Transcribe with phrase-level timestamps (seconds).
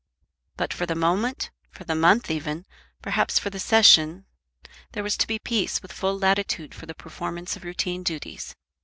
[0.57, 2.65] But for the moment, for the month even,
[3.03, 4.25] perhaps for the Session,
[4.93, 8.55] there was to be peace, with full latitude for the performance of routine duties.